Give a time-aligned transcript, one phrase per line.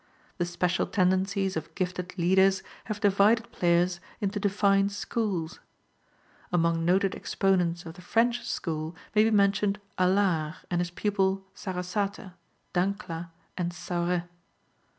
[0.39, 5.59] The special tendencies of gifted leaders have divided players into defined schools.
[6.51, 12.33] Among noted exponents of the French school may be mentioned Alard and his pupil Sarasate,
[12.73, 14.27] Dancla and Sauret.